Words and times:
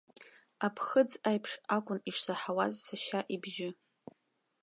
Аԥхыӡ 0.65 1.11
аиԥш 1.29 1.51
акәын 1.75 1.99
ишсаҳауаз 2.09 2.73
сашьа 2.85 3.19
ибжьы. 3.33 3.69